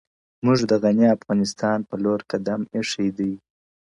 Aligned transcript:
موږ 0.45 0.59
د 0.69 0.71
غني 0.83 1.07
افغانستان 1.17 1.77
په 1.89 1.95
لور 2.03 2.19
قدم 2.31 2.61
ايښی 2.75 3.07
دی, 3.17 3.33